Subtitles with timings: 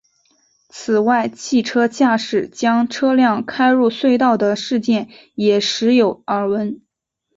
[0.69, 6.81] 此外汽车驾驶将车辆开入隧道的事件也时有耳闻。